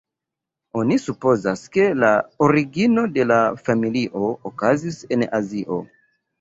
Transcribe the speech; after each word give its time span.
Oni 0.83 0.95
supozas, 1.03 1.61
ke 1.77 1.85
la 2.05 2.09
origino 2.47 3.05
de 3.19 3.29
la 3.35 3.39
familio 3.69 4.33
okazis 4.53 5.01
en 5.19 5.31
Azio. 5.43 5.83